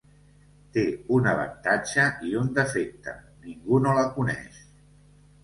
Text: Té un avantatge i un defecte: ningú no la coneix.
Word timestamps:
Té 0.77 0.85
un 1.17 1.29
avantatge 1.33 2.07
i 2.31 2.33
un 2.41 2.49
defecte: 2.57 3.15
ningú 3.45 3.83
no 3.85 3.95
la 4.01 4.09
coneix. 4.19 4.59